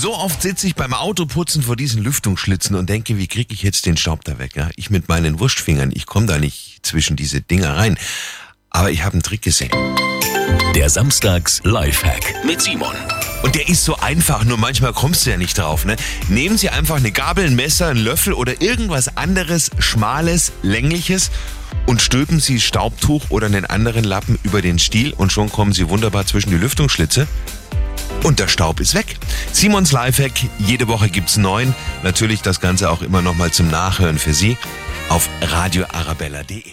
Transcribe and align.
So 0.00 0.14
oft 0.14 0.42
sitze 0.42 0.68
ich 0.68 0.76
beim 0.76 0.94
Autoputzen 0.94 1.60
vor 1.60 1.74
diesen 1.74 2.04
Lüftungsschlitzen 2.04 2.76
und 2.76 2.88
denke, 2.88 3.18
wie 3.18 3.26
kriege 3.26 3.52
ich 3.52 3.64
jetzt 3.64 3.84
den 3.84 3.96
Staub 3.96 4.24
da 4.24 4.38
weg? 4.38 4.54
Ja? 4.54 4.68
Ich 4.76 4.90
mit 4.90 5.08
meinen 5.08 5.40
Wurstfingern, 5.40 5.90
ich 5.92 6.06
komme 6.06 6.26
da 6.26 6.38
nicht 6.38 6.78
zwischen 6.82 7.16
diese 7.16 7.40
Dinger 7.40 7.76
rein. 7.76 7.98
Aber 8.70 8.92
ich 8.92 9.02
habe 9.02 9.14
einen 9.14 9.24
Trick 9.24 9.42
gesehen. 9.42 9.72
Der 10.76 10.88
Samstags 10.88 11.62
Lifehack 11.64 12.44
mit 12.46 12.62
Simon. 12.62 12.94
Und 13.42 13.56
der 13.56 13.68
ist 13.68 13.84
so 13.84 13.96
einfach, 13.96 14.44
nur 14.44 14.56
manchmal 14.56 14.92
kommst 14.92 15.26
du 15.26 15.30
ja 15.30 15.36
nicht 15.36 15.58
drauf. 15.58 15.84
Ne? 15.84 15.96
Nehmen 16.28 16.58
Sie 16.58 16.70
einfach 16.70 16.98
eine 16.98 17.10
Gabel, 17.10 17.46
ein 17.46 17.56
Messer, 17.56 17.88
einen 17.88 17.98
Löffel 17.98 18.34
oder 18.34 18.62
irgendwas 18.62 19.16
anderes, 19.16 19.72
schmales, 19.80 20.52
längliches 20.62 21.32
und 21.86 22.02
stülpen 22.02 22.38
Sie 22.38 22.60
Staubtuch 22.60 23.30
oder 23.30 23.46
einen 23.46 23.64
anderen 23.64 24.04
Lappen 24.04 24.38
über 24.44 24.62
den 24.62 24.78
Stiel 24.78 25.12
und 25.12 25.32
schon 25.32 25.50
kommen 25.50 25.72
Sie 25.72 25.88
wunderbar 25.88 26.24
zwischen 26.24 26.50
die 26.50 26.56
Lüftungsschlitze. 26.56 27.26
Und 28.22 28.40
der 28.40 28.48
Staub 28.48 28.80
ist 28.80 28.94
weg. 28.94 29.16
Simons 29.52 29.92
Lifehack, 29.92 30.32
jede 30.58 30.88
Woche 30.88 31.08
gibt's 31.08 31.36
neun. 31.36 31.74
Natürlich 32.02 32.42
das 32.42 32.60
Ganze 32.60 32.90
auch 32.90 33.02
immer 33.02 33.22
noch 33.22 33.34
mal 33.34 33.50
zum 33.50 33.70
Nachhören 33.70 34.18
für 34.18 34.34
Sie 34.34 34.56
auf 35.08 35.28
radioarabella.de. 35.40 36.72